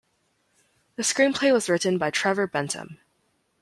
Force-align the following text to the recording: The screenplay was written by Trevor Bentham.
The 0.95 1.03
screenplay 1.03 1.53
was 1.53 1.69
written 1.69 1.99
by 1.99 2.09
Trevor 2.09 2.47
Bentham. 2.47 2.97